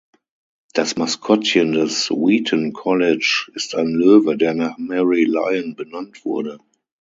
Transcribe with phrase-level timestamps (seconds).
[0.73, 6.57] Das Maskottchen des Wheaton College ist ein Löwe, der nach Mary Lyon benannt wurde.